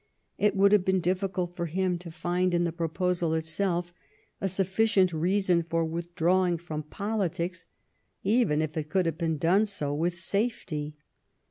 [0.39, 3.93] It would have been difficult for him to find in the proposal itself
[4.41, 7.67] a sufficient reason for withdrawing from politics
[8.23, 10.95] even if he could have done so with safety.